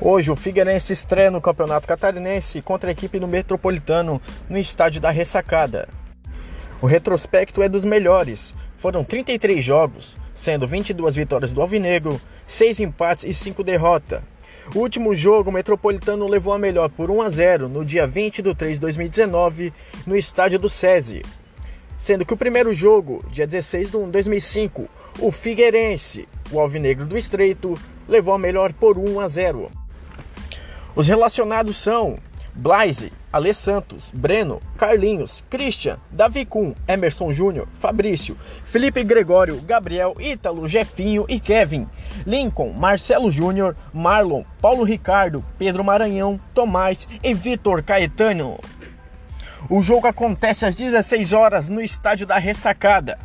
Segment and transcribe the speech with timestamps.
[0.00, 5.10] Hoje o Figueirense estreia no Campeonato Catarinense contra a equipe do Metropolitano no estádio da
[5.10, 5.88] Ressacada.
[6.82, 8.54] O retrospecto é dos melhores.
[8.76, 14.20] Foram 33 jogos, sendo 22 vitórias do Alvinegro, 6 empates e 5 derrotas.
[14.74, 18.42] O último jogo, o Metropolitano levou a melhor por 1 a 0 no dia 20
[18.42, 19.72] de 3 de 2019
[20.04, 21.22] no estádio do SESI.
[21.96, 24.88] Sendo que o primeiro jogo, dia 16 de 1 de 2005,
[25.20, 29.83] o Figueirense, o Alvinegro do Estreito, levou a melhor por 1 a 0.
[30.96, 32.18] Os relacionados são
[32.54, 40.68] Blaise, Ale Santos, Breno, Carlinhos, Christian, Davi Kuhn, Emerson Júnior, Fabrício, Felipe Gregório, Gabriel, Ítalo,
[40.68, 41.88] Jefinho e Kevin,
[42.24, 48.56] Lincoln, Marcelo Júnior, Marlon, Paulo Ricardo, Pedro Maranhão, Tomás e Vitor Caetano.
[49.68, 53.18] O jogo acontece às 16 horas no estádio da Ressacada.